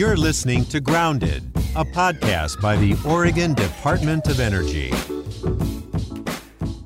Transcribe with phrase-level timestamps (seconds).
[0.00, 1.42] You're listening to Grounded,
[1.76, 4.88] a podcast by the Oregon Department of Energy.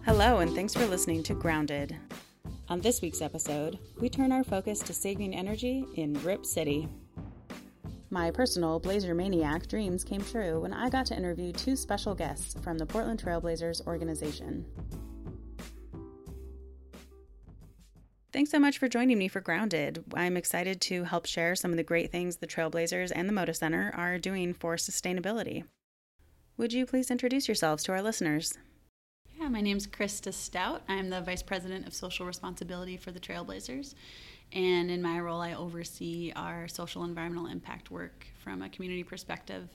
[0.05, 1.95] Hello, and thanks for listening to Grounded.
[2.69, 6.89] On this week's episode, we turn our focus to saving energy in Rip City.
[8.11, 12.61] My personal Blazer Maniac dreams came true when I got to interview two special guests
[12.65, 14.65] from the Portland Trailblazers organization.
[18.35, 20.03] Thanks so much for joining me for Grounded.
[20.13, 23.55] I'm excited to help share some of the great things the Trailblazers and the Moda
[23.55, 25.63] Center are doing for sustainability.
[26.57, 28.59] Would you please introduce yourselves to our listeners?
[29.39, 30.83] Yeah, my name's Christa Stout.
[30.89, 33.95] I'm the Vice President of Social Responsibility for the Trailblazers.
[34.53, 39.69] And in my role, I oversee our social environmental impact work from a community perspective,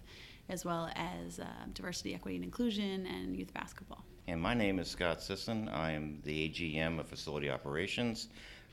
[0.49, 4.03] as well as uh, diversity, equity, and inclusion, and youth basketball.
[4.29, 5.67] And my name is Scott Sisson.
[5.69, 8.27] I am the AGM of Facility Operations,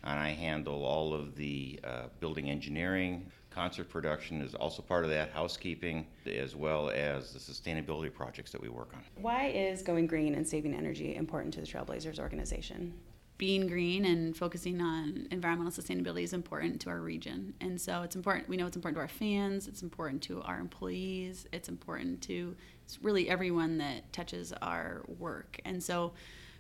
[0.05, 3.33] and I handle all of the uh, building engineering.
[3.49, 8.61] Concert production is also part of that, housekeeping, as well as the sustainability projects that
[8.61, 9.01] we work on.
[9.15, 12.93] Why is going green and saving energy important to the Trailblazers organization?
[13.39, 17.53] Being green and focusing on environmental sustainability is important to our region.
[17.61, 20.59] And so it's important, we know it's important to our fans, it's important to our
[20.59, 22.57] employees, it's important to
[23.03, 25.61] really everyone that touches our work.
[25.65, 26.13] And so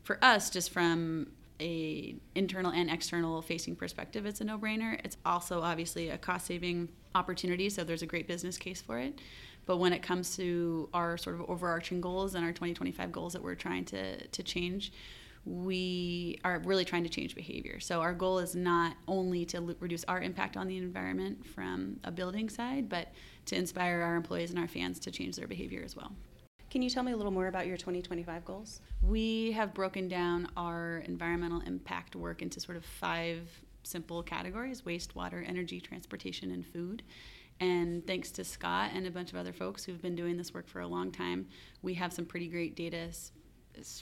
[0.02, 1.28] for us, just from
[1.60, 5.00] a internal and external facing perspective, it's a no-brainer.
[5.02, 9.18] It's also obviously a cost-saving opportunity, so there's a great business case for it.
[9.64, 13.42] But when it comes to our sort of overarching goals and our 2025 goals that
[13.42, 14.92] we're trying to, to change,
[15.46, 17.78] we are really trying to change behavior.
[17.78, 22.10] So our goal is not only to reduce our impact on the environment from a
[22.10, 23.12] building side, but
[23.46, 26.12] to inspire our employees and our fans to change their behavior as well.
[26.68, 28.80] Can you tell me a little more about your 2025 goals?
[29.00, 33.48] We have broken down our environmental impact work into sort of five
[33.84, 37.04] simple categories wastewater, energy, transportation, and food.
[37.60, 40.68] And thanks to Scott and a bunch of other folks who've been doing this work
[40.68, 41.46] for a long time,
[41.82, 43.08] we have some pretty great data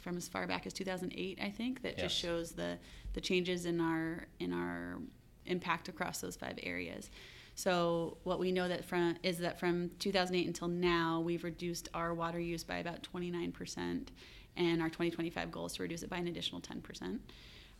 [0.02, 2.00] from as far back as 2008, I think, that yes.
[2.02, 2.78] just shows the
[3.12, 4.98] the changes in our in our
[5.46, 7.10] impact across those five areas.
[7.54, 12.12] So what we know that from is that from 2008 until now, we've reduced our
[12.12, 14.10] water use by about 29 percent,
[14.56, 17.20] and our 2025 goal is to reduce it by an additional 10 percent.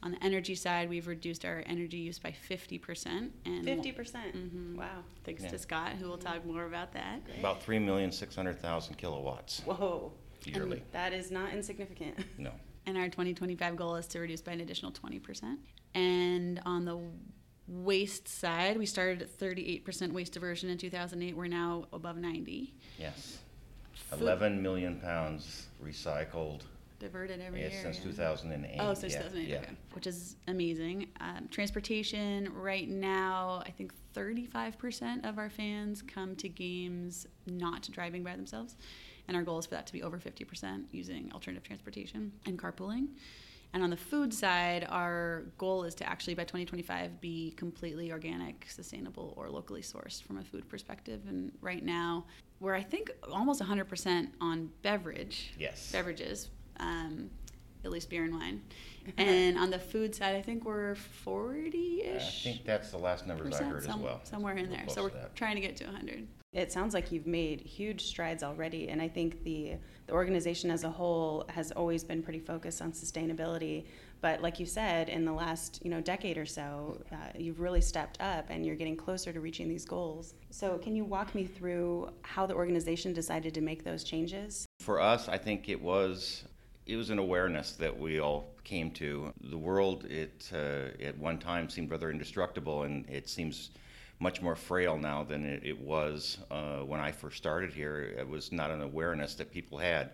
[0.03, 3.32] On the energy side, we've reduced our energy use by 50 percent.
[3.47, 4.37] And 50 percent.
[4.37, 4.76] Mm-hmm.
[4.76, 5.03] Wow.
[5.25, 5.49] Thanks yeah.
[5.50, 7.21] to Scott, who will talk more about that.
[7.38, 9.62] About three million six hundred thousand kilowatts.
[9.65, 10.12] Whoa
[10.47, 10.78] yearly.
[10.78, 12.19] And that is not insignificant.
[12.38, 12.50] No.
[12.87, 15.56] And our 2025 goal is to reduce by an additional 20%.
[15.94, 17.00] And on the
[17.66, 21.37] waste side, we started at 38% waste diversion in 2008.
[21.37, 22.75] We're now above 90.
[22.99, 23.38] Yes.
[23.94, 24.21] Food.
[24.21, 26.62] 11 million pounds recycled.
[26.99, 27.82] Diverted every yeah, year.
[27.82, 28.76] Since 2008.
[28.81, 29.19] Oh, since yeah.
[29.22, 29.56] 2008, yeah.
[29.59, 29.71] okay.
[29.93, 31.09] Which is amazing.
[31.21, 38.22] Um, transportation, right now, I think 35% of our fans come to games not driving
[38.22, 38.76] by themselves
[39.29, 43.09] and our goal is for that to be over 50% using alternative transportation and carpooling.
[43.75, 48.67] And on the food side, our goal is to actually by 2025 be completely organic,
[48.69, 51.23] sustainable, or locally sourced from a food perspective.
[51.29, 52.25] And right now,
[52.61, 55.55] we're I think almost 100% on beverage.
[55.59, 55.91] Yes.
[55.91, 57.31] Beverages, um,
[57.85, 58.62] at least beer and wine.
[59.19, 60.95] and on the food side, I think we're
[61.27, 62.23] 40-ish.
[62.23, 64.21] I think that's the last numbers I heard some, as well.
[64.23, 64.85] Somewhere in there.
[64.87, 68.89] So we're trying to get to 100 it sounds like you've made huge strides already
[68.89, 69.77] and i think the
[70.07, 73.85] the organization as a whole has always been pretty focused on sustainability.
[74.21, 77.81] But like you said in the last you know decade or so uh, you've really
[77.81, 80.35] stepped up and you're getting closer to reaching these goals.
[80.51, 84.67] So can you walk me through how the organization decided to make those changes?
[84.81, 86.45] For us i think it was
[86.87, 89.33] it was an awareness that we all came to.
[89.41, 93.71] The world it uh, at one time seemed rather indestructible and it seems
[94.21, 98.15] much more frail now than it, it was uh, when I first started here.
[98.19, 100.11] It was not an awareness that people had.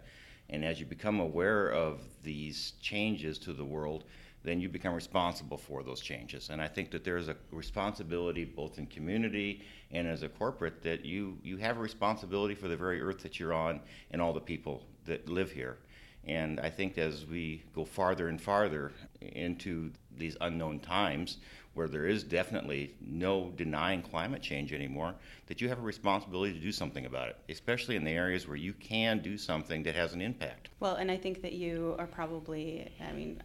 [0.49, 4.05] And as you become aware of these changes to the world,
[4.43, 6.49] then you become responsible for those changes.
[6.51, 11.05] And I think that there's a responsibility both in community and as a corporate that
[11.05, 13.81] you, you have a responsibility for the very earth that you're on
[14.11, 15.79] and all the people that live here.
[16.27, 21.39] And I think as we go farther and farther into these unknown times,
[21.75, 25.15] where there is definitely no denying climate change anymore,
[25.47, 28.57] that you have a responsibility to do something about it, especially in the areas where
[28.57, 30.69] you can do something that has an impact.
[30.81, 33.41] Well, and I think that you are probably, I mean,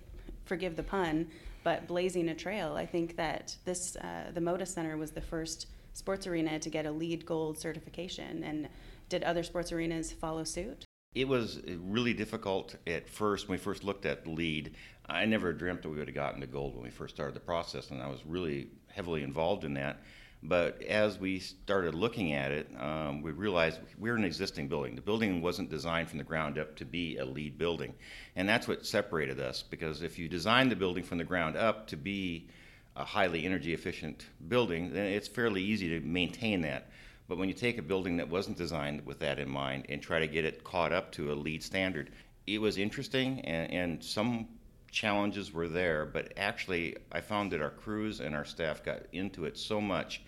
[0.46, 1.28] forgive the pun,
[1.64, 2.74] but blazing a trail.
[2.76, 6.86] I think that this, uh, the Moda Center was the first sports arena to get
[6.86, 8.44] a LEED Gold certification.
[8.44, 8.68] And
[9.08, 10.85] did other sports arenas follow suit?
[11.16, 14.76] It was really difficult at first when we first looked at LEED.
[15.06, 17.40] I never dreamt that we would have gotten to gold when we first started the
[17.40, 20.02] process, and I was really heavily involved in that.
[20.44, 24.94] But as we started looking at it, um, we realized we're an existing building.
[24.96, 27.96] The building wasn't designed from the ground up to be a LEED building.
[28.36, 31.88] And that's what separated us because if you design the building from the ground up
[31.88, 32.48] to be
[32.96, 36.90] a highly energy efficient building, then it's fairly easy to maintain that.
[37.28, 40.20] But when you take a building that wasn't designed with that in mind and try
[40.20, 42.12] to get it caught up to a LEED standard,
[42.46, 44.48] it was interesting and, and some
[44.92, 49.46] challenges were there, but actually I found that our crews and our staff got into
[49.46, 50.22] it so much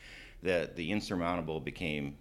[0.44, 2.18] that the insurmountable became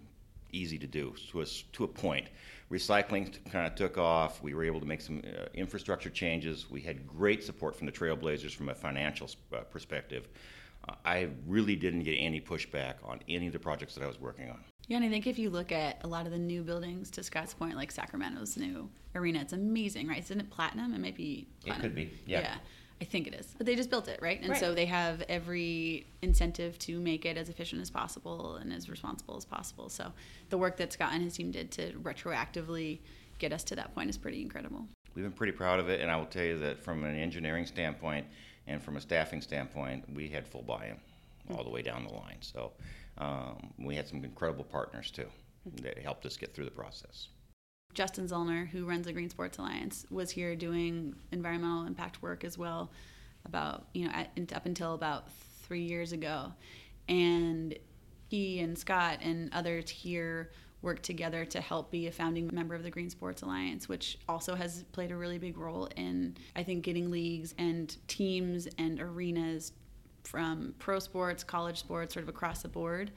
[0.51, 2.27] easy to do to a, to a point.
[2.71, 4.41] Recycling kind of took off.
[4.41, 6.69] We were able to make some uh, infrastructure changes.
[6.69, 10.27] We had great support from the Trailblazers from a financial uh, perspective.
[11.05, 14.49] I really didn't get any pushback on any of the projects that I was working
[14.49, 14.63] on.
[14.87, 17.23] Yeah, and I think if you look at a lot of the new buildings, to
[17.23, 20.19] Scott's point, like Sacramento's new arena, it's amazing, right?
[20.19, 20.93] Isn't it platinum?
[20.93, 21.47] It might be.
[21.65, 21.79] Platinum.
[21.79, 22.39] It could be, yeah.
[22.39, 22.55] Yeah,
[23.01, 23.53] I think it is.
[23.57, 24.39] But they just built it, right?
[24.39, 24.59] And Right.
[24.59, 29.35] so they have every incentive to make it as efficient as possible and as responsible
[29.35, 29.89] as possible.
[29.89, 30.13] So
[30.49, 32.99] the work that Scott and his team did to retroactively
[33.39, 34.87] get us to that point is pretty incredible.
[35.15, 37.65] We've been pretty proud of it, and I will tell you that from an engineering
[37.65, 38.25] standpoint
[38.67, 40.97] and from a staffing standpoint, we had full buy-in
[41.55, 42.37] all the way down the line.
[42.41, 42.73] So
[43.17, 45.27] um, we had some incredible partners too
[45.81, 47.29] that helped us get through the process.
[47.93, 52.57] Justin Zeulner, who runs the Green Sports Alliance, was here doing environmental impact work as
[52.57, 52.91] well,
[53.45, 55.31] about you know at, up until about
[55.63, 56.53] three years ago,
[57.07, 57.77] and
[58.27, 60.51] he and Scott and others here
[60.81, 64.55] worked together to help be a founding member of the Green Sports Alliance, which also
[64.55, 69.73] has played a really big role in I think getting leagues and teams and arenas
[70.23, 73.11] from pro sports, college sports, sort of across the board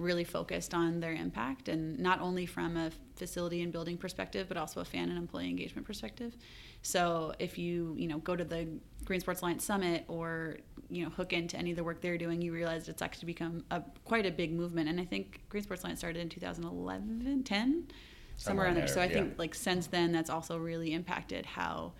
[0.00, 4.56] really focused on their impact and not only from a facility and building perspective but
[4.56, 6.36] also a fan and employee engagement perspective.
[6.82, 8.68] So if you you know go to the
[9.04, 10.58] green sports alliance summit or
[10.88, 13.64] you know hook into any of the work they're doing you realize it's actually become
[13.70, 14.88] a quite a big movement.
[14.88, 17.88] And i think green sports alliance started in 2011 10
[18.36, 18.86] somewhere around there.
[18.88, 19.12] so i yeah.
[19.12, 21.92] think like since then that's also really impacted how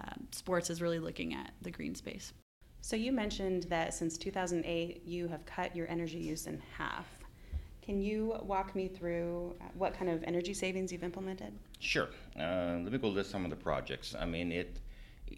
[0.00, 2.32] um, sports is really looking at the green space.
[2.80, 7.06] So you mentioned that since 2008, you have cut your energy use in half.
[7.84, 11.52] Can you walk me through uh, what kind of energy savings you've implemented?
[11.80, 12.08] Sure.
[12.34, 14.14] Uh, let me go list some of the projects.
[14.18, 14.78] I mean, it.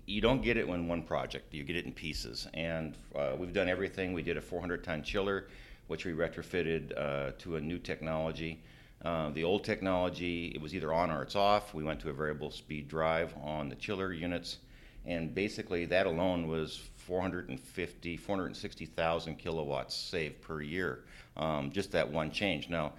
[0.07, 1.53] You don't get it in one project.
[1.53, 4.13] You get it in pieces, and uh, we've done everything.
[4.13, 5.49] We did a 400-ton chiller,
[5.89, 8.63] which we retrofitted uh, to a new technology.
[9.05, 11.75] Uh, the old technology, it was either on or it's off.
[11.75, 14.59] We went to a variable speed drive on the chiller units,
[15.05, 21.05] and basically that alone was 450, 460,000 kilowatts saved per year.
[21.37, 22.69] Um, just that one change.
[22.69, 22.95] Now,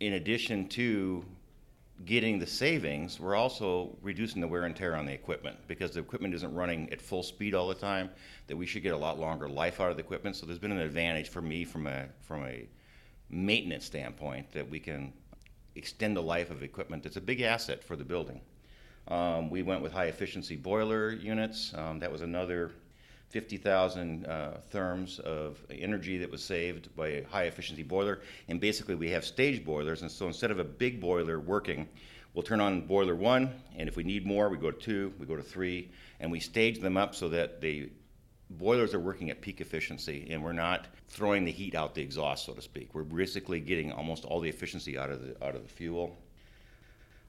[0.00, 1.24] in addition to
[2.06, 6.00] getting the savings, we're also reducing the wear and tear on the equipment because the
[6.00, 8.08] equipment isn't running at full speed all the time.
[8.46, 10.36] That we should get a lot longer life out of the equipment.
[10.36, 12.66] So there's been an advantage for me from a from a
[13.28, 15.12] maintenance standpoint that we can
[15.74, 17.04] extend the life of equipment.
[17.04, 18.40] It's a big asset for the building.
[19.08, 21.72] Um, we went with high efficiency boiler units.
[21.74, 22.72] Um, that was another
[23.30, 28.20] 50,000 uh, therms of energy that was saved by a high efficiency boiler.
[28.48, 30.02] And basically, we have stage boilers.
[30.02, 31.88] And so instead of a big boiler working,
[32.34, 33.54] we'll turn on boiler one.
[33.76, 35.92] And if we need more, we go to two, we go to three.
[36.18, 37.90] And we stage them up so that the
[38.50, 42.44] boilers are working at peak efficiency and we're not throwing the heat out the exhaust,
[42.44, 42.92] so to speak.
[42.94, 46.18] We're basically getting almost all the efficiency out of the, out of the fuel.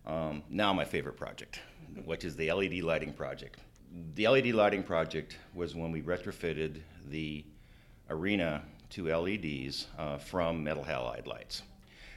[0.07, 1.59] Um, now, my favorite project,
[2.05, 3.59] which is the LED lighting project.
[4.15, 6.79] The LED lighting project was when we retrofitted
[7.09, 7.43] the
[8.09, 11.63] arena to LEDs uh, from metal halide lights.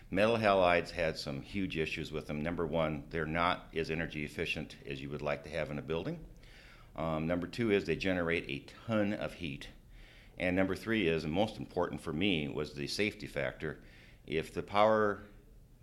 [0.08, 2.40] Metal halides had some huge issues with them.
[2.40, 5.82] Number one, they're not as energy efficient as you would like to have in a
[5.82, 6.20] building.
[6.94, 9.66] Um, number two is they generate a ton of heat.
[10.38, 13.80] And number three is, and most important for me, was the safety factor.
[14.28, 15.24] If the power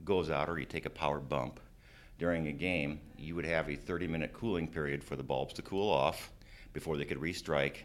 [0.05, 1.59] goes out or you take a power bump
[2.21, 5.61] during a game, you would have a 30 minute cooling period for the bulbs to
[5.63, 6.31] cool off
[6.71, 7.77] before they could restrike,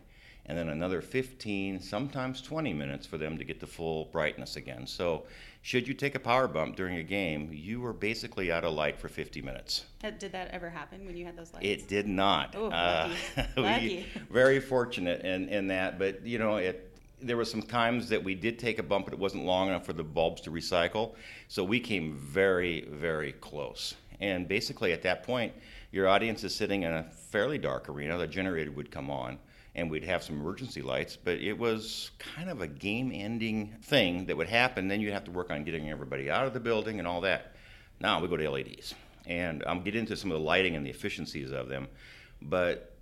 [0.44, 4.86] and then another 15, sometimes 20 minutes for them to get to full brightness again.
[4.86, 5.24] So,
[5.62, 9.00] should you take a power bump during a game, you were basically out of light
[9.00, 9.86] for 50 minutes.
[10.00, 11.66] Did that ever happen when you had those lights?
[11.66, 12.54] It did not.
[12.56, 13.10] Oh, Uh,
[13.56, 14.06] Lucky.
[14.30, 18.34] very fortunate in, in that, but you know, it, there were some times that we
[18.34, 21.14] did take a bump, but it wasn't long enough for the bulbs to recycle.
[21.48, 23.94] So we came very, very close.
[24.20, 25.52] And basically, at that point,
[25.92, 28.18] your audience is sitting in a fairly dark arena.
[28.18, 29.38] The generator would come on,
[29.74, 34.26] and we'd have some emergency lights, but it was kind of a game ending thing
[34.26, 34.88] that would happen.
[34.88, 37.54] Then you'd have to work on getting everybody out of the building and all that.
[38.00, 38.94] Now we go to LEDs.
[39.26, 41.88] And I'll get into some of the lighting and the efficiencies of them.
[42.40, 42.96] But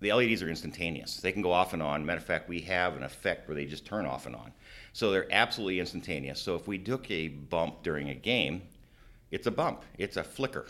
[0.00, 1.16] the LEDs are instantaneous.
[1.18, 2.04] They can go off and on.
[2.04, 4.52] Matter of fact, we have an effect where they just turn off and on.
[4.92, 6.40] So they're absolutely instantaneous.
[6.40, 8.62] So if we took a bump during a game,
[9.32, 10.66] it's a bump, it's a flicker.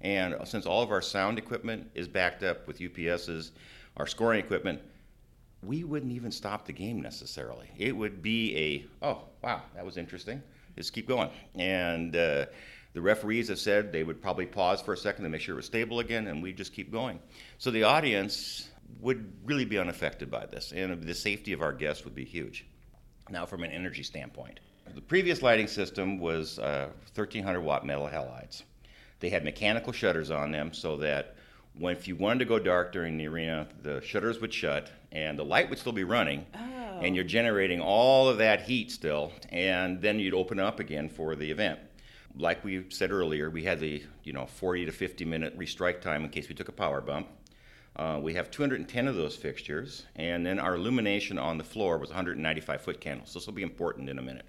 [0.00, 3.50] And since all of our sound equipment is backed up with UPSs,
[3.96, 4.80] our scoring equipment,
[5.62, 7.68] we wouldn't even stop the game necessarily.
[7.76, 10.42] It would be a, oh, wow, that was interesting.
[10.76, 11.30] Just keep going.
[11.56, 12.46] And uh,
[12.92, 15.56] the referees have said they would probably pause for a second to make sure it
[15.56, 17.18] was stable again, and we just keep going.
[17.58, 18.68] So the audience
[19.00, 22.66] would really be unaffected by this, and the safety of our guests would be huge.
[23.28, 24.60] Now, from an energy standpoint,
[24.94, 28.62] the previous lighting system was uh, 1300 watt metal halides.
[29.20, 31.34] They had mechanical shutters on them so that
[31.76, 35.38] when if you wanted to go dark during the arena, the shutters would shut and
[35.38, 37.00] the light would still be running, Oh.
[37.02, 41.34] and you're generating all of that heat still, and then you'd open up again for
[41.34, 41.78] the event.
[42.36, 46.24] Like we said earlier, we had the you know 40 to 50 minute restrike time
[46.24, 47.26] in case we took a power bump.
[47.96, 52.10] Uh, we have 210 of those fixtures, and then our illumination on the floor was
[52.10, 53.34] 195 foot candles.
[53.34, 54.44] This will be important in a minute.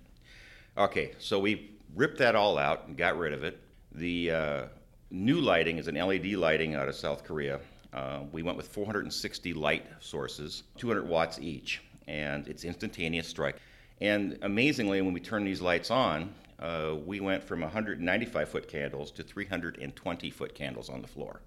[0.77, 3.59] Okay, so we ripped that all out and got rid of it.
[3.91, 4.63] The uh,
[5.09, 7.59] new lighting is an LED lighting out of South Korea.
[7.91, 13.57] Uh, we went with 460 light sources, 200 watts each, and it's instantaneous strike.
[13.99, 19.11] And amazingly, when we turn these lights on, uh, we went from 195 foot candles
[19.11, 21.41] to 320 foot candles on the floor.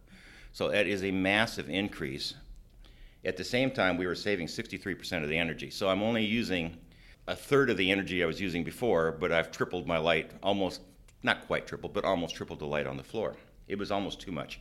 [0.53, 2.35] So that is a massive increase.
[3.25, 5.71] At the same time, we were saving 63% of the energy.
[5.71, 6.77] So I'm only using
[7.27, 10.81] a third of the energy I was using before, but I've tripled my light, almost,
[11.23, 13.37] not quite tripled, but almost tripled the light on the floor.
[13.69, 14.61] It was almost too much.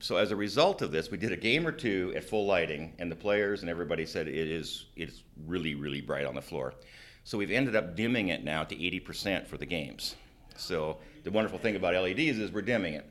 [0.00, 2.94] So as a result of this, we did a game or two at full lighting,
[2.98, 6.74] and the players and everybody said it is it's really really bright on the floor.
[7.24, 10.14] So we've ended up dimming it now to 80% for the games.
[10.56, 13.06] So the wonderful thing about LEDs is we're dimming it.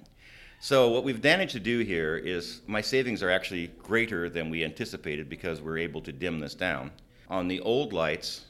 [0.60, 4.64] So what we've managed to do here is my savings are actually greater than we
[4.64, 6.90] anticipated because we're able to dim this down.
[7.30, 8.46] On the old lights,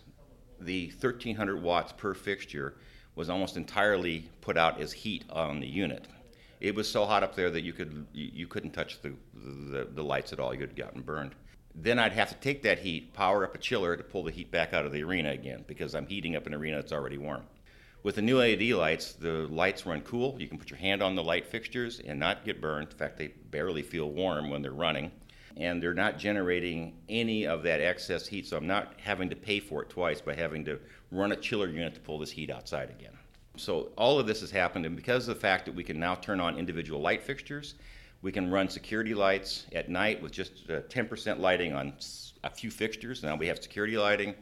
[0.59, 2.75] the 1300 watts per fixture
[3.15, 6.07] was almost entirely put out as heat on the unit.
[6.59, 10.03] It was so hot up there that you could you, couldn't touch the, the the
[10.03, 10.53] lights at all.
[10.53, 11.35] You'd gotten burned.
[11.75, 14.49] Then I'd have to take that heat, power up a chiller to pull the heat
[14.49, 17.43] back out of the arena again because I'm heating up an arena that's already warm.
[18.01, 20.35] With the new LED lights, the lights run cool.
[20.39, 22.89] You can put your hand on the light fixtures and not get burned.
[22.91, 25.11] In fact, they barely feel warm when they're running.
[25.57, 29.59] And they're not generating any of that excess heat, so I'm not having to pay
[29.59, 30.79] for it twice by having to
[31.11, 33.17] run a chiller unit to pull this heat outside again.
[33.55, 36.15] So all of this has happened, and because of the fact that we can now
[36.15, 37.73] turn on individual light fixtures,
[38.21, 41.93] we can run security lights at night with just uh, 10% lighting on
[42.43, 43.23] a few fixtures.
[43.23, 44.35] Now we have security lighting.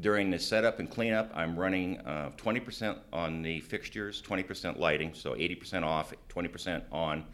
[0.00, 5.34] During the setup and cleanup, I'm running uh, 20% on the fixtures, 20% lighting, so
[5.34, 7.24] 80% off, 20% on,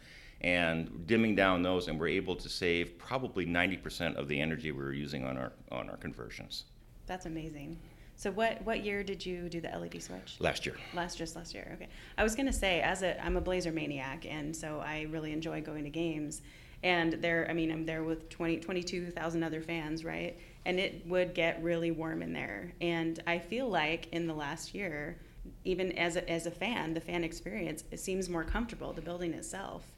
[0.41, 4.83] and dimming down those, and we're able to save probably 90% of the energy we
[4.83, 6.65] were using on our on our conversions
[7.05, 7.77] That's amazing.
[8.15, 10.35] So what what year did you do the LED switch?
[10.39, 10.75] last year.
[10.93, 11.71] Last just last year.
[11.73, 11.87] Okay.
[12.17, 15.61] I was gonna say as a I'm a Blazer maniac and so I really enjoy
[15.61, 16.41] going to games.
[16.83, 20.37] And there I mean I'm there with 20 22,000 other fans, right?
[20.65, 22.73] And it would get really warm in there.
[22.79, 25.17] And I feel like in the last year
[25.65, 28.93] even as a, as a fan, the fan experience it seems more comfortable.
[28.93, 29.90] The building itself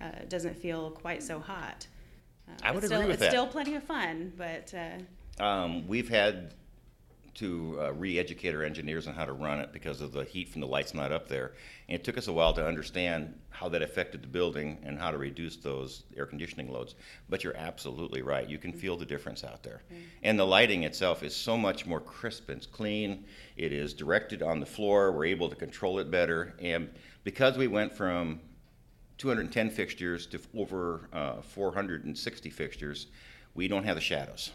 [0.00, 1.86] uh, doesn't feel quite so hot.
[2.48, 3.30] Uh, I would it's agree still, with it's that.
[3.30, 6.54] still plenty of fun, but uh, Um, we've had
[7.32, 10.60] to uh, re-educate our engineers on how to run it because of the heat from
[10.60, 11.52] the lights not up there.
[11.88, 15.12] And it took us a while to understand how that affected the building and how
[15.12, 16.96] to reduce those air conditioning loads.
[17.28, 18.48] But you're absolutely right.
[18.48, 19.82] You can feel the difference out there.
[20.24, 23.24] And the lighting itself is so much more crisp and clean.
[23.56, 25.12] It is directed on the floor.
[25.12, 26.54] We're able to control it better.
[26.60, 26.90] And
[27.22, 28.40] because we went from
[29.20, 33.06] 210 fixtures to over uh, 460 fixtures,
[33.54, 34.52] we don't have the shadows.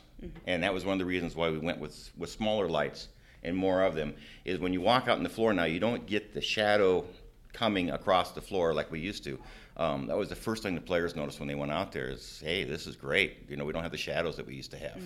[0.48, 3.10] And that was one of the reasons why we went with, with smaller lights
[3.43, 4.15] and more of them.
[4.43, 7.05] Is when you walk out on the floor now, you don't get the shadow
[7.53, 9.39] coming across the floor like we used to.
[9.77, 12.41] Um, that was the first thing the players noticed when they went out there is,
[12.43, 13.45] hey, this is great.
[13.50, 14.98] You know, we don't have the shadows that we used to have.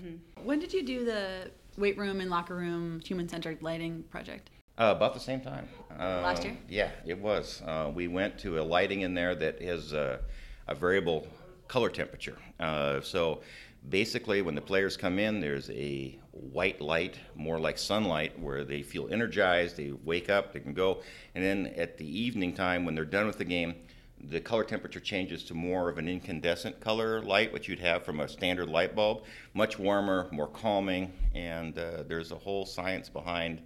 [0.43, 4.51] When did you do the weight room and locker room human centered lighting project?
[4.79, 5.67] Uh, about the same time.
[5.99, 6.57] Uh, Last year?
[6.69, 7.61] Yeah, it was.
[7.65, 10.19] Uh, we went to a lighting in there that has uh,
[10.69, 11.27] a variable
[11.67, 12.37] color temperature.
[12.61, 13.41] Uh, so
[13.89, 18.81] basically, when the players come in, there's a white light, more like sunlight, where they
[18.81, 21.01] feel energized, they wake up, they can go.
[21.35, 23.75] And then at the evening time, when they're done with the game,
[24.29, 28.21] the color temperature changes to more of an incandescent color light, which you'd have from
[28.21, 29.23] a standard light bulb.
[29.53, 33.61] Much warmer, more calming, and uh, there's a whole science behind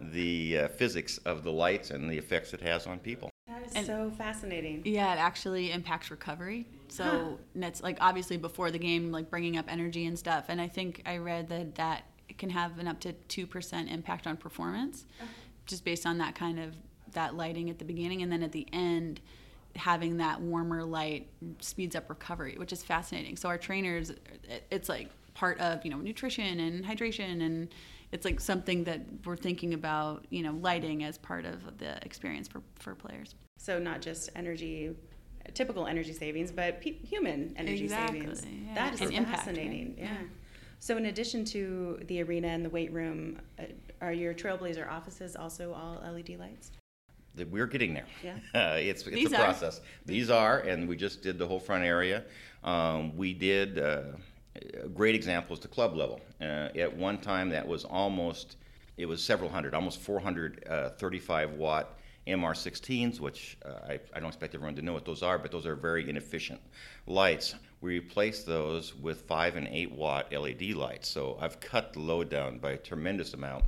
[0.00, 3.30] the uh, physics of the lights and the effects it has on people.
[3.48, 4.82] That is is And- so fascinating.
[4.84, 6.66] Yeah, it actually impacts recovery.
[6.88, 7.36] So Huh.
[7.54, 10.46] that's like obviously before the game, like bringing up energy and stuff.
[10.48, 12.04] And I think I read that that
[12.38, 15.04] can have an up to two percent impact on performance,
[15.66, 16.74] just based on that kind of
[17.12, 19.20] that lighting at the beginning, and then at the end,
[19.76, 21.28] having that warmer light
[21.60, 23.36] speeds up recovery, which is fascinating.
[23.36, 24.12] So our trainers,
[24.70, 27.68] it's like part of you know nutrition and hydration and.
[28.12, 32.48] It's like something that we're thinking about, you know, lighting as part of the experience
[32.48, 33.34] for, for players.
[33.58, 34.96] So not just energy,
[35.54, 38.44] typical energy savings, but pe- human energy Exactly, savings.
[38.66, 38.74] yeah.
[38.74, 39.44] That is And impact, right?
[39.46, 39.94] fascinating.
[39.96, 40.04] Yeah.
[40.04, 40.18] Yeah.
[40.80, 43.64] So in addition to the arena and the weight room, uh,
[44.00, 46.72] are your Trailblazer offices also all LED lights?
[47.50, 48.04] we're getting there.
[48.24, 48.34] Yeah.
[48.54, 49.44] Uh, it's it's These a are.
[49.44, 49.80] process.
[50.04, 52.24] These are, and we just did the whole front area.
[52.64, 54.02] Um, we did uh,
[54.56, 56.20] a great example is the club level.
[56.40, 58.56] Uh, at one time, that was almost
[58.96, 64.76] it was several hundred, almost 435 watt MR16s, which uh, I, I don't expect everyone
[64.76, 66.60] to know what those are, but those are very inefficient
[67.06, 67.54] lights.
[67.80, 71.08] We replaced those with five and eight watt LED lights.
[71.08, 73.64] So I've cut the load down by a tremendous amount.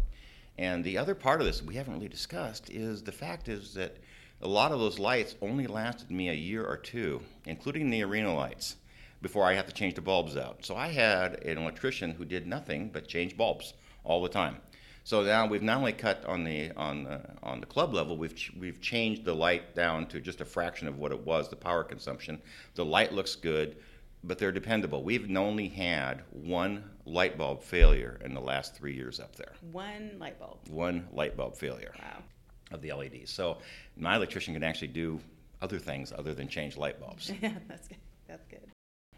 [0.59, 3.97] And the other part of this we haven't really discussed is the fact is that
[4.43, 8.35] a lot of those lights only lasted me a year or two, including the arena
[8.35, 8.77] lights,
[9.23, 10.64] before I have to change the bulbs out.
[10.67, 13.73] So I had an electrician who did nothing but change bulbs
[14.05, 14.57] all the time.
[15.05, 18.37] So now we've not only cut on the on the, on the club level, we've
[18.37, 21.57] ch- we've changed the light down to just a fraction of what it was, the
[21.57, 22.41] power consumption.
[22.75, 23.76] The light looks good,
[24.23, 25.02] but they're dependable.
[25.02, 30.12] We've only had one light bulb failure in the last three years up there One
[30.21, 30.59] light bulb.
[30.69, 32.23] one light bulb failure Wow.
[32.71, 33.31] of the LEDs.
[33.33, 33.59] So
[33.97, 35.19] my electrician can actually do
[35.61, 37.33] other things other than change light bulbs.
[37.43, 37.99] Yeah, that's good.
[38.29, 38.61] That's good.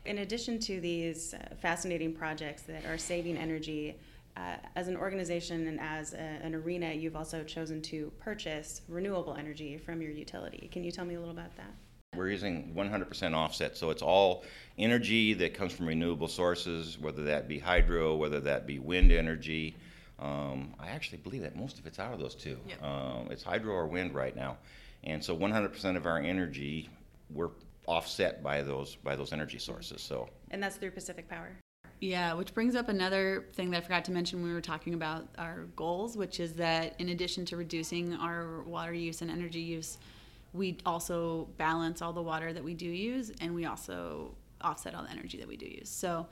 [0.04, 3.96] In addition to these uh, fascinating projects that are saving energy,
[4.36, 9.34] uh, as an organization and as a, an arena, you've also chosen to purchase renewable
[9.34, 10.68] energy from your utility.
[10.70, 11.72] Can you tell me a little about that?
[12.14, 14.44] We're using 100% offset, so it's all
[14.78, 19.74] energy that comes from renewable sources, whether that be hydro, whether that be wind energy.
[20.18, 22.58] Um, I actually believe that most of it's out of those two.
[22.68, 22.82] Yep.
[22.82, 24.58] Um, it's hydro or wind right now,
[25.02, 26.90] and so 100% of our energy
[27.30, 27.50] we're
[27.86, 30.00] offset by those by those energy sources.
[30.00, 31.56] So And that's through Pacific Power.
[32.00, 34.94] Yeah, which brings up another thing that I forgot to mention when we were talking
[34.94, 39.60] about our goals, which is that in addition to reducing our water use and energy
[39.60, 39.98] use,
[40.52, 45.02] we also balance all the water that we do use and we also offset all
[45.04, 45.88] the energy that we do use.
[45.88, 46.26] So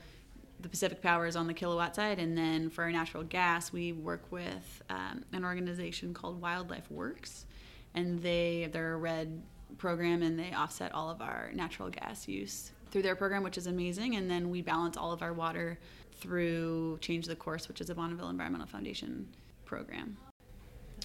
[0.60, 3.92] the Pacific Power is on the kilowatt side, and then for our natural gas, we
[3.92, 7.46] work with um, an organization called Wildlife Works,
[7.94, 9.42] and they they're a REDD
[9.78, 13.66] program, and they offset all of our natural gas use through their program, which is
[13.66, 14.16] amazing.
[14.16, 15.78] And then we balance all of our water
[16.20, 19.28] through Change the Course, which is a Bonneville Environmental Foundation
[19.64, 20.16] program,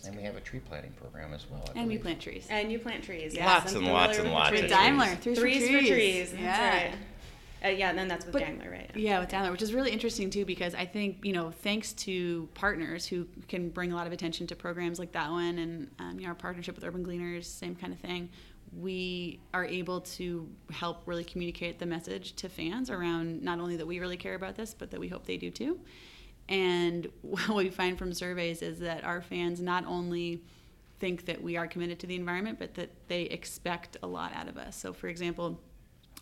[0.06, 1.68] and we have a tree planting program as well.
[1.76, 2.46] I and we plant trees.
[2.50, 3.34] And you plant trees.
[3.34, 4.72] Yes, Lots and lots and lots the of trees.
[4.72, 4.72] trees.
[4.72, 5.90] Daimler, threes, Threes for for trees.
[5.90, 6.32] trees.
[6.32, 6.84] That's Yeah.
[6.84, 6.94] right.
[7.66, 8.92] Uh, yeah, and then that's with But- Daimler, right?
[8.96, 12.48] Yeah, with Daimler, which is really interesting too, because I think you know, thanks to
[12.54, 16.20] partners who can bring a lot of attention to programs like that one, and um,
[16.20, 18.30] you know, our partnership with Urban Gleaners, same kind of thing.
[18.80, 23.88] We are able to help really communicate the message to fans around not only that
[23.88, 25.80] we really care about this, but that we hope they do too.
[26.50, 30.44] And what we find from surveys is that our fans not only
[31.00, 34.48] think that we are committed to the environment, but that they expect a lot out
[34.48, 34.76] of us.
[34.76, 35.60] So, for example,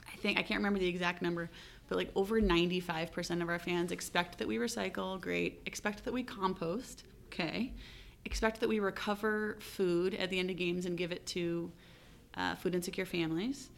[0.08, 1.50] I think I can't remember the exact number,
[1.88, 5.62] but like over 95% of our fans expect that we recycle, great.
[5.66, 7.74] Expect that we compost, okay.
[8.26, 11.72] Expect that we recover food at the end of games and give it to
[12.38, 13.70] uh, food insecure families.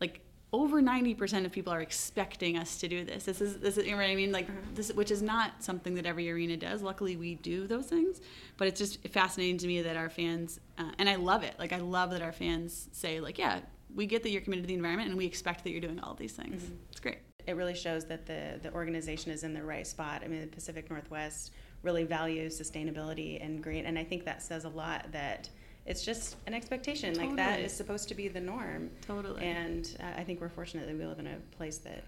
[0.00, 0.20] Like
[0.52, 3.24] over 90% of people are expecting us to do this.
[3.24, 5.94] This is this is you know what I mean like this which is not something
[5.94, 6.82] that every arena does.
[6.82, 8.20] Luckily we do those things,
[8.56, 11.54] but it's just fascinating to me that our fans uh, and I love it.
[11.58, 13.60] Like I love that our fans say like yeah,
[13.94, 16.12] we get that you're committed to the environment and we expect that you're doing all
[16.12, 16.70] of these things.
[16.90, 17.18] It's great.
[17.46, 20.22] it really shows that the, the organization is in the right spot.
[20.24, 21.52] I mean, the Pacific Northwest
[21.82, 25.48] really values sustainability and green, and I think that says a lot that
[25.86, 27.14] it's just an expectation.
[27.14, 28.90] Like that is supposed to be the norm.
[29.06, 29.44] Totally.
[29.44, 32.04] And uh, I think we're fortunate that we live in a place that.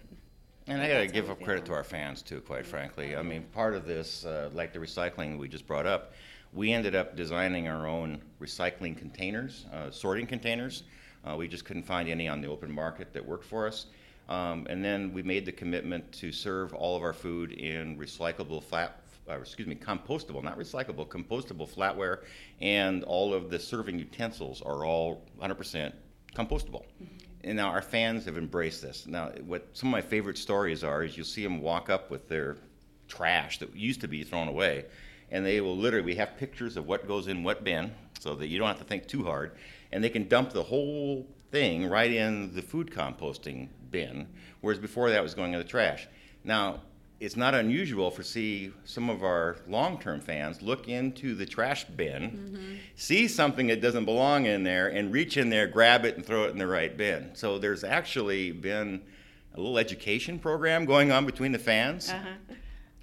[0.67, 3.15] And I got to give we up credit to our fans too, quite frankly.
[3.15, 6.13] I mean, part of this, uh, like the recycling we just brought up,
[6.53, 10.83] we ended up designing our own recycling containers, uh, sorting containers.
[11.25, 13.87] Uh, we just couldn't find any on the open market that worked for us.
[14.27, 18.61] Um, and then we made the commitment to serve all of our food in recyclable
[18.61, 22.23] flat, uh, excuse me, compostable, not recyclable, compostable flatware,
[22.61, 25.93] and all of the serving utensils are all 100%
[26.35, 26.83] compostable.
[27.43, 29.07] And now our fans have embraced this.
[29.07, 32.27] Now, what some of my favorite stories are is you'll see them walk up with
[32.27, 32.57] their
[33.07, 34.85] trash that used to be thrown away,
[35.31, 36.05] and they will literally.
[36.05, 38.83] We have pictures of what goes in what bin, so that you don't have to
[38.83, 39.53] think too hard.
[39.91, 44.27] And they can dump the whole thing right in the food composting bin,
[44.61, 46.07] whereas before that was going in the trash.
[46.43, 46.81] Now,
[47.19, 52.79] it's not unusual for see some of our long-term fans look into the trash bin,
[52.95, 56.45] see something that doesn't belong in there, and reach in there, grab it, and throw
[56.45, 57.31] it in the right bin.
[57.33, 59.01] So there's actually been
[59.55, 62.09] a little education program going on between the fans.
[62.09, 62.55] Uh-huh.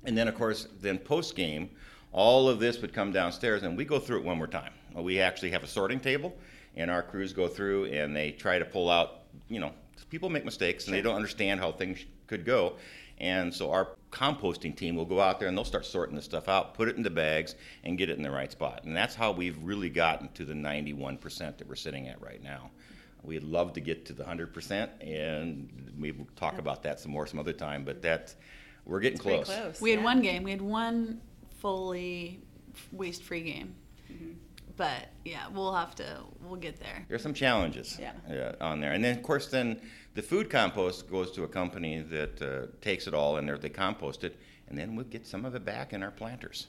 [0.04, 1.68] And then, of course, then post game,
[2.12, 4.72] all of this would come downstairs, and we go through it one more time.
[4.94, 6.34] We actually have a sorting table,
[6.76, 9.24] and our crews go through and they try to pull out.
[9.48, 9.72] You know,
[10.08, 12.76] people make mistakes and they don't understand how things could go,
[13.18, 16.48] and so our composting team will go out there and they'll start sorting this stuff
[16.48, 18.84] out, put it into bags, and get it in the right spot.
[18.84, 22.70] And that's how we've really gotten to the 91% that we're sitting at right now.
[23.22, 27.26] We'd love to get to the 100%, and we will talk about that some more
[27.26, 27.84] some other time.
[27.84, 28.34] But that
[28.84, 29.46] we're getting close.
[29.46, 29.80] close.
[29.80, 30.44] We had one game.
[30.44, 31.20] We had one
[31.58, 32.40] fully
[32.92, 33.74] waste-free game.
[34.12, 34.32] Mm-hmm.
[34.76, 36.18] But yeah, we'll have to.
[36.42, 37.04] We'll get there.
[37.08, 38.52] There's some challenges Yeah.
[38.60, 38.92] on there.
[38.92, 39.80] And then, of course, then
[40.14, 44.22] the food compost goes to a company that uh, takes it all and they're- compost
[44.24, 44.36] it,
[44.68, 46.66] and then we'll get some of it back in our planters.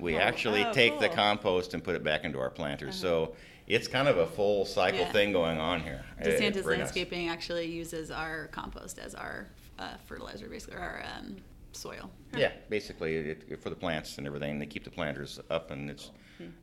[0.00, 2.96] We Oh, actually oh, take the compost and put it back into our planters.
[2.96, 3.36] So
[3.68, 5.12] it's kind of a full cycle Yeah.
[5.12, 6.04] thing going on here.
[6.20, 6.64] DeSantis nice.
[6.66, 9.46] Landscaping actually uses our compost as our
[9.78, 11.36] uh, fertilizer, basically, or our um,
[11.72, 12.10] soil.
[12.36, 14.58] Yeah, basically it, it- for the plants and everything.
[14.58, 16.10] They keep the planters up, and it's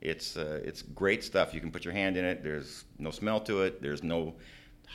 [0.02, 1.54] it's uh, it's great stuff.
[1.54, 2.44] You can put your hand in it.
[2.44, 3.82] There's no smell to it.
[3.82, 4.36] There's no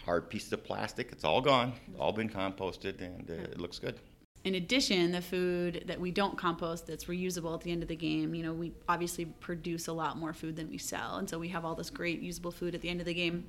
[0.05, 1.11] hard pieces of plastic.
[1.13, 1.73] It's all gone.
[1.99, 3.99] All been composted, and uh, it looks good.
[4.45, 7.97] In addition, the food that we don't compost that's reusable at the end of the
[7.97, 11.17] game, you know, we obviously produce a lot more food than we sell.
[11.17, 13.45] And so we have all this great usable food at the end of the game.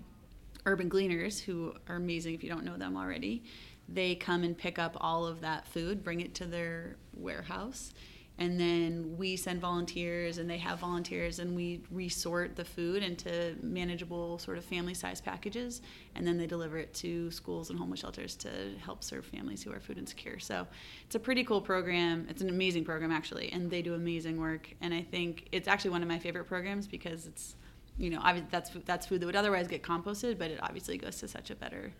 [0.65, 3.43] Urban Gleaners, who are amazing if you don't know them already,
[3.87, 7.93] they come and pick up all of that food, bring it to their warehouse.
[8.39, 13.55] And then we send volunteers, and they have volunteers, and we resort the food into
[13.63, 15.81] manageable, sort of family size packages.
[16.13, 18.49] And then they deliver it to schools and homeless shelters to
[18.83, 20.37] help serve families who are food insecure.
[20.39, 20.67] So
[21.05, 22.27] it's a pretty cool program.
[22.29, 24.69] It's an amazing program, actually, and they do amazing work.
[24.81, 27.55] And I think it's actually one of my favorite programs because it's,
[27.97, 28.21] you know,
[28.51, 31.55] that's that's food that would otherwise get composted, but it obviously goes to such a
[31.55, 31.91] better.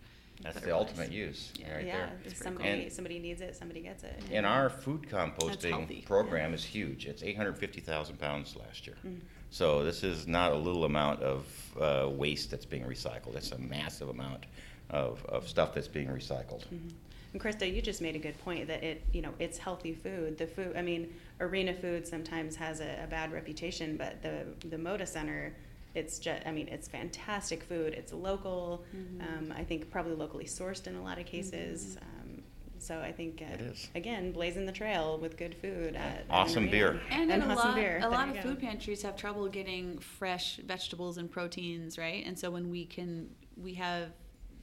[0.42, 0.72] That's the place.
[0.72, 1.74] ultimate use Yeah.
[1.74, 2.12] right yeah, there.
[2.24, 2.90] if somebody cool.
[2.90, 4.22] somebody needs it, somebody gets it.
[4.30, 6.04] And our food composting healthy.
[6.06, 7.06] program is huge.
[7.06, 8.96] It's 850,000 pounds last year.
[9.06, 9.20] Mm.
[9.50, 11.46] So this is not a little amount of
[11.80, 13.34] uh, waste that's being recycled.
[13.36, 14.46] It's a massive amount
[14.90, 16.64] of, of stuff that's being recycled.
[16.66, 16.88] Mm-hmm.
[17.32, 20.38] And Christa, you just made a good point that it, you know, it's healthy food.
[20.38, 24.76] The food, I mean, arena food sometimes has a, a bad reputation, but the the
[24.76, 25.54] Moda Center,
[25.98, 27.92] it's just, I mean, it's fantastic food.
[27.94, 28.84] It's local.
[29.20, 31.96] Um, I think probably locally sourced in a lot of cases.
[32.00, 32.42] Um,
[32.78, 33.88] so I think uh, It is.
[33.94, 35.96] again, blazing the trail with good food.
[35.96, 36.70] At, at Awesome arena.
[36.70, 37.00] beer.
[37.10, 38.00] And, And a awesome lot, beer.
[38.02, 38.42] a lot of go.
[38.42, 42.24] food pantries have trouble getting fresh vegetables and proteins, right?
[42.24, 44.10] And so when we can, we have,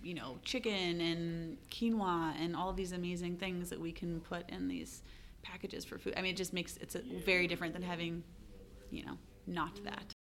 [0.02, 4.68] you know, chicken and quinoa and all these amazing things that we can put in
[4.70, 5.02] these
[5.42, 6.14] packages for food.
[6.16, 8.24] I mean, it just makes it's a, very different than having,
[8.92, 10.15] you know, not that.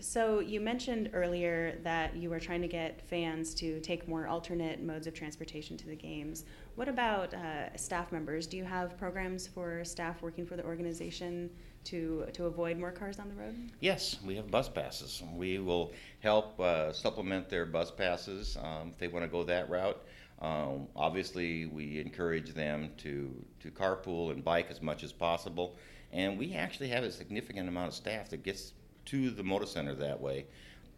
[0.00, 4.82] So you mentioned earlier that you were trying to get fans to take more alternate
[4.82, 6.44] modes of transportation to the games.
[6.76, 8.46] What about uh, staff members?
[8.46, 11.50] Do you have programs for staff working for the organization
[11.84, 13.54] to to avoid more cars on the road?
[13.80, 15.22] Yes, we have bus passes.
[15.34, 19.68] We will help uh, supplement their bus passes um, if they want to go that
[19.68, 20.00] route.
[20.40, 25.76] Um, obviously, we encourage them to, to carpool and bike as much as possible.
[26.12, 28.72] And we actually have a significant amount of staff that gets
[29.06, 30.46] to the Moda Center that way.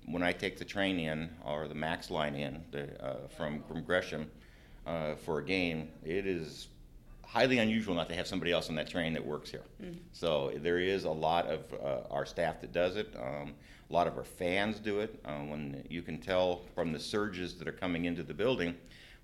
[0.06, 3.82] When I take the train in or the Max line in the, uh, from, from
[3.82, 4.30] Gresham
[4.86, 6.68] uh, for a game, it is
[7.24, 9.62] highly unusual not to have somebody else on that train that works here.
[10.12, 13.14] So there is a lot of uh, our staff that does it.
[13.16, 13.54] Um,
[13.88, 15.18] a lot of our fans do it.
[15.24, 18.74] Uh, when you can tell from the surges that are coming into the building,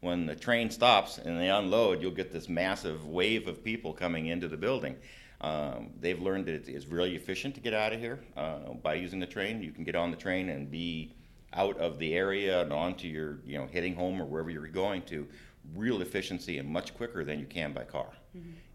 [0.00, 4.26] when the train stops and they unload, you'll get this massive wave of people coming
[4.26, 4.96] into the building.
[5.40, 8.94] Um, they've learned that it is really efficient to get out of here uh, by
[8.94, 9.62] using the train.
[9.62, 11.14] You can get on the train and be
[11.52, 15.02] out of the area and onto your, you know, heading home or wherever you're going
[15.02, 15.26] to,
[15.74, 18.10] real efficiency and much quicker than you can by car.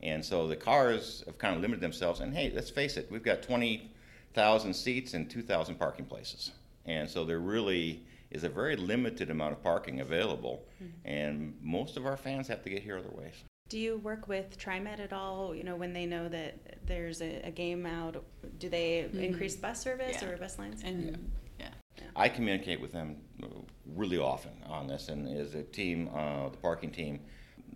[0.02, 2.19] And so the cars have kind of limited themselves.
[2.21, 6.52] And hey, let's face it, we've got 20,000 seats and 2,000 parking places.
[6.86, 10.65] And so there really is a very limited amount of parking available.
[11.06, 13.43] And most of our fans have to get here other ways.
[13.73, 15.56] Do you work with TriMet at all?
[15.56, 18.23] You know, when they know that there's a, a game out,
[18.60, 20.30] do they increase bus service Yeah.
[20.30, 20.84] or bus lines?
[20.84, 21.69] And yeah.
[22.15, 23.47] I communicate with them uh,
[23.95, 27.19] really often on this, and as a team, uh, the parking team,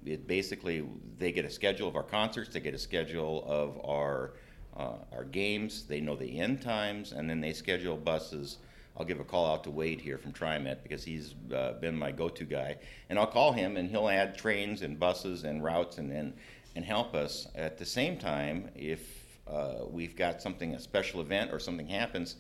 [0.06, 4.34] it basically they get a schedule of our concerts, they get a schedule of our
[4.76, 8.60] uh, our games, they know the end times, and then they schedule buses.
[8.98, 12.12] I'll give a call out to Wade here from TriMet because he's uh, been my
[12.12, 12.78] go-to guy,
[13.10, 16.34] and I'll call him and he'll add trains and buses and routes and and,
[16.76, 17.48] and help us.
[17.56, 22.38] At the same time, if uh, we've got something a special event or something happens,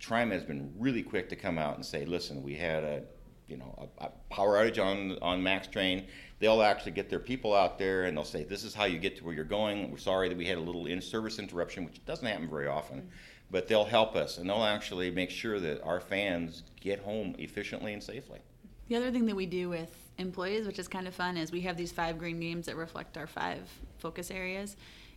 [0.00, 3.02] TriMet has been really quick to come out and say, listen, we had a
[3.48, 6.06] you know a, a, power outage on on Max Train.
[6.38, 9.16] They'll actually get their people out there and they'll say, this is how you get
[9.16, 9.90] to where you're going.
[9.90, 12.98] We're sorry that we had a little in-service interruption, which doesn't happen very often.
[12.98, 13.08] Mm-hmm.
[13.50, 17.92] But they'll help us and they'll actually make sure that our fans get home efficiently
[17.92, 18.40] and safely.
[18.88, 21.60] The other thing that we do with employees, which is kind of fun, is we
[21.62, 23.60] have these five green games that reflect our five
[23.98, 24.76] focus areas.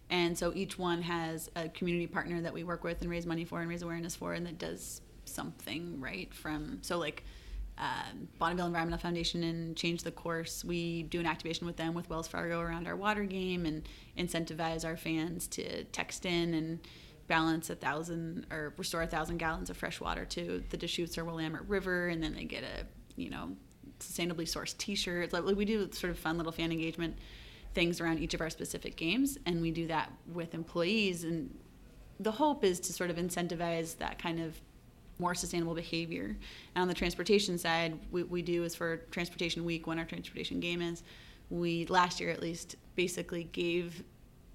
[0.10, 3.46] And so each one has a community partner that we work with and raise money
[3.46, 7.24] for and raise awareness for, and that does something right from so like
[7.78, 10.65] um, Bonneville Environmental Foundation and Change the Course.
[10.65, 13.88] We do an activation with them with Wells Fargo around our water game and
[14.18, 16.80] incentivize our fans to text in and
[17.30, 21.24] balance a thousand or restore a thousand gallons of fresh water to the Deschutes or
[21.24, 23.56] Willamette River, and then they get a you know
[24.00, 25.32] sustainably sourced T-shirt.
[25.32, 27.18] Like we do sort of fun little fan engagement
[27.74, 31.24] things around each of our specific games, and we do that with employees.
[31.24, 31.56] And
[32.20, 34.60] the hope is to sort of incentivize that kind of
[35.20, 36.36] more sustainable behavior.
[36.76, 40.60] And on the transportation side, what we do is for Transportation Week, when our transportation
[40.60, 41.04] game is,
[41.50, 44.04] we last year at least basically gave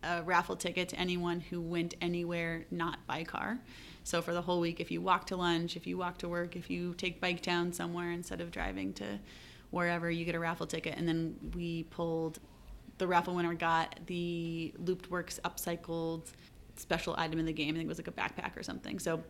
[0.04, 3.58] a raffle ticket to anyone who went anywhere not by car.
[4.04, 6.56] So for the whole week, if you walk to lunch, if you walk to work,
[6.56, 9.18] if you take bike down somewhere instead of driving to
[9.70, 10.96] wherever, you get a raffle ticket.
[10.96, 12.38] And then we pulled
[12.98, 16.32] the raffle winner got the Looptworks upcycled
[16.76, 17.74] special item in the game.
[17.74, 18.98] I think it was like a backpack or something.
[18.98, 19.22] So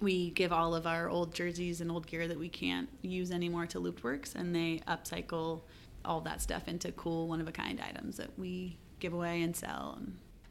[0.00, 3.66] we give all of our old jerseys and old gear that we can't use anymore
[3.66, 5.62] to Looptworks, and they upcycle
[6.04, 9.56] all that stuff into cool, one of a kind items that we give away and
[9.56, 9.98] sell.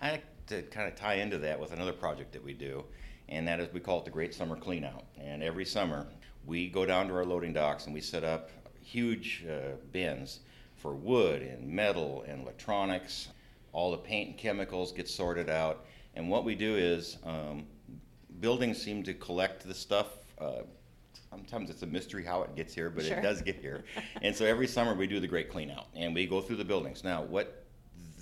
[0.01, 2.83] I like to kind of tie into that with another project that we do,
[3.29, 5.03] and that is we call it the Great Summer Cleanout.
[5.19, 6.07] And every summer,
[6.45, 8.49] we go down to our loading docks and we set up
[8.81, 10.39] huge uh, bins
[10.75, 13.29] for wood and metal and electronics.
[13.71, 15.85] All the paint and chemicals get sorted out.
[16.15, 17.65] And what we do is um,
[18.39, 20.07] buildings seem to collect the stuff.
[20.39, 20.63] Uh,
[21.29, 23.17] sometimes it's a mystery how it gets here, but sure.
[23.17, 23.83] it does get here.
[24.21, 26.65] and so every summer we do the great clean out and we go through the
[26.65, 27.03] buildings.
[27.03, 27.58] Now, what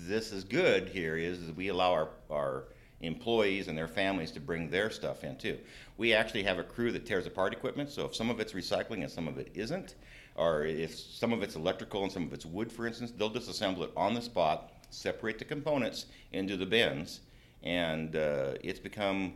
[0.08, 2.64] this is good here is, we allow our, our
[3.02, 5.58] employees and their families to bring their stuff in too.
[5.98, 9.02] We actually have a crew that tears apart equipment, so if some of it's recycling
[9.02, 9.96] and some of it isn't,
[10.36, 13.84] or if some of it's electrical and some of it's wood, for instance, they'll disassemble
[13.84, 17.22] it on the spot, separate the components into the bins,
[17.64, 19.34] and uh, it's become,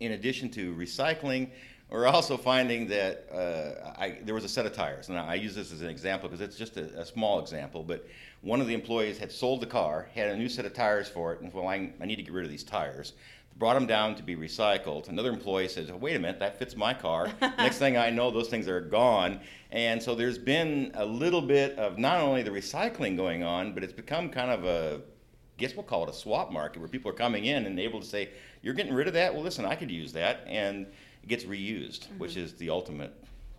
[0.00, 1.50] in addition to recycling,
[1.90, 5.08] we're also finding that uh, I, there was a set of tires.
[5.08, 8.06] Now, I use this as an example because it's just a, a, small example, but
[8.40, 11.32] one of the employees had sold the car, had a new set of tires for
[11.32, 13.12] it, and well, I, I need to get rid of these tires
[13.58, 15.08] brought them down to be recycled.
[15.08, 17.32] Another employee says, oh, wait a minute, that fits my car.
[17.40, 19.40] Next thing I know, those things are gone.
[19.70, 23.82] And so there's been a little bit of not only the recycling going on, but
[23.82, 27.10] it's become kind of a, I guess we'll call it a swap market where people
[27.10, 28.30] are coming in and able to say,
[28.62, 29.32] you're getting rid of that?
[29.32, 30.44] Well, listen, I could use that.
[30.46, 30.86] And
[31.26, 32.18] it gets reused, mm-hmm.
[32.18, 33.12] which is the ultimate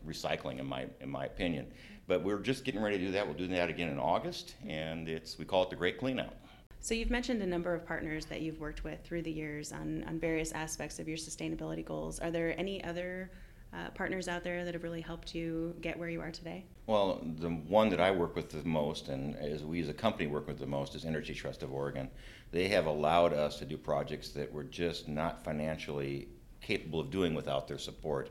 [0.07, 1.67] recycling in my, in my opinion.
[2.07, 3.27] But we're just getting ready to do that.
[3.27, 6.31] We'll do that again in August, and it's we call it the Great Cleanout.
[6.79, 10.05] So you've mentioned a number of partners that you've worked with through the years on,
[10.07, 12.19] on various aspects of your sustainability goals.
[12.19, 13.31] Are there any other
[13.73, 16.63] uh, partners out there that have really helped you get where you are today?
[16.85, 20.27] Well, the one that I work with the most, and as we as a company
[20.27, 22.09] work with the most, is Energy Trust of Oregon.
[22.51, 26.29] They have allowed us to do projects that we're just not financially
[26.67, 28.29] capable of doing without their support.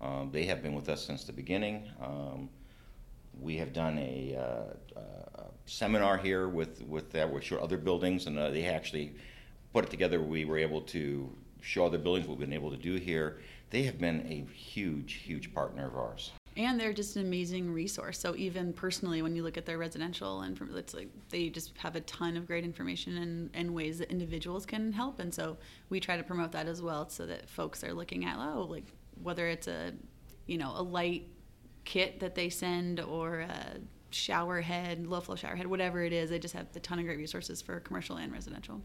[0.00, 1.88] Um, they have been with us since the beginning.
[2.02, 2.50] Um,
[3.40, 7.30] we have done a, uh, uh, seminar here with with that.
[7.42, 9.14] Show other buildings, and uh, they actually
[9.72, 10.20] put it together.
[10.20, 13.38] We were able to show other buildings what we've been able to do here.
[13.70, 16.32] They have been a huge, huge partner of ours.
[16.56, 18.18] And they're just an amazing resource.
[18.18, 21.96] So even personally, when you look at their residential, and it's like they just have
[21.96, 25.20] a ton of great information and, and ways that individuals can help.
[25.20, 25.58] And so
[25.90, 28.86] we try to promote that as well, so that folks are looking at oh, like
[29.22, 29.92] whether it's a
[30.46, 31.28] you know a light
[31.84, 33.76] kit that they send or a
[34.10, 36.30] shower head, low flow shower head, whatever it is.
[36.30, 38.80] They just have a ton of great resources for commercial and residential.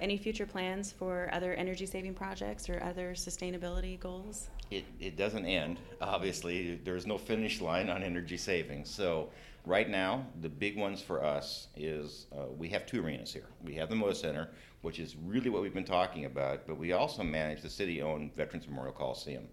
[0.00, 4.48] Any future plans for other energy saving projects or other sustainability goals?
[4.70, 5.80] It, it doesn't end.
[6.00, 8.88] Obviously, there's no finish line on energy savings.
[8.88, 9.30] So,
[9.66, 13.46] right now, the big ones for us is uh, we have two arenas here.
[13.64, 14.50] We have the Moda Center,
[14.82, 18.32] which is really what we've been talking about, but we also manage the city owned
[18.36, 19.48] Veterans Memorial Coliseum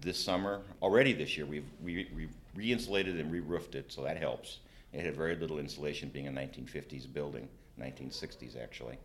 [0.00, 4.58] this summer, already this year, we've re- re- re-insulated and re-roofed it, so that helps.
[4.92, 7.48] It had very little insulation being a 1950s building,
[7.80, 8.96] 1960s actually.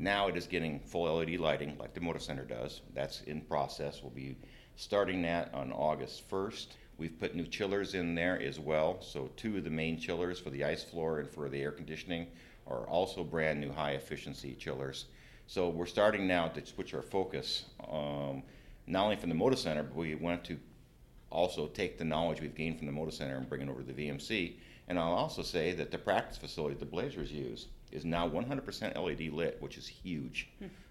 [0.00, 2.80] Now it is getting full LED lighting like the Moda Center does.
[2.94, 4.00] That's in process.
[4.02, 4.34] We'll be
[4.76, 6.68] starting that on August 1st.
[6.96, 9.02] We've put new chillers in there as well.
[9.02, 12.28] So, two of the main chillers for the ice floor and for the air conditioning
[12.66, 15.04] are also brand new high efficiency chillers.
[15.46, 18.42] So, we're starting now to switch our focus um,
[18.86, 20.58] not only from the Moda Center, but we want to
[21.28, 23.92] also take the knowledge we've gained from the Moda Center and bring it over to
[23.92, 24.54] the VMC.
[24.88, 29.32] And I'll also say that the practice facility the Blazers use is now 100% LED
[29.32, 30.50] lit, which is huge.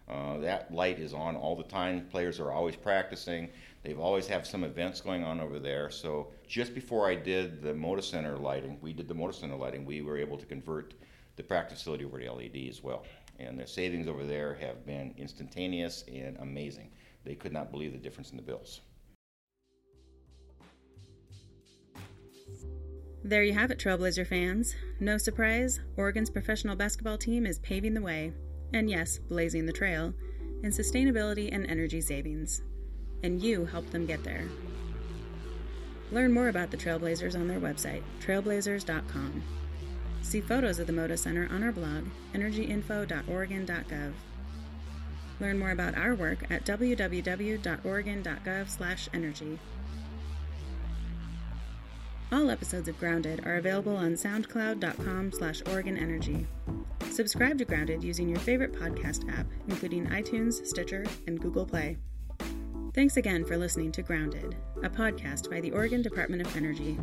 [0.10, 2.08] Uh, that light is on all the time.
[2.10, 3.50] Players are always practicing.
[3.84, 5.92] They've always have some events going on over there.
[5.92, 9.86] So just before I did the Moda Center lighting, we did the Moda Center lighting.
[9.86, 10.96] We were able to convert
[11.36, 13.06] the practice facility over to LED as well.
[13.38, 16.90] And the savings over there have been instantaneous and amazing.
[17.24, 18.82] They could not believe the difference in the bills.
[23.24, 24.76] There you have it, Trailblazer fans.
[25.00, 28.32] No surprise, Oregon's professional basketball team is paving the way,
[28.74, 30.14] and yes, blazing the trail,
[30.64, 32.62] in sustainability and energy savings.
[33.22, 34.48] And you help them get there.
[36.12, 39.44] Learn more about the Trailblazers on their website, trailblazers.com.
[40.22, 44.14] See photos of the Moda Center on our blog, energyinfo.oregon.gov.
[45.40, 49.60] Learn more about our work at www.oregon.gov/energy.
[52.32, 56.46] All episodes of Grounded are available on soundcloud.com slash Oregon Energy.
[57.10, 61.98] Subscribe to Grounded using your favorite podcast app, including iTunes, Stitcher, and Google Play.
[62.94, 67.00] Thanks again for listening to Grounded, a podcast by the Oregon Department of Energy.